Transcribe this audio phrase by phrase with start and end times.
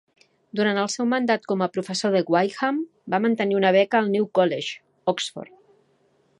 [0.59, 2.81] Durant el seu mandat com a professor de Wykeham,
[3.15, 4.83] va mantenir una beca al New College,
[5.15, 5.59] Oxford.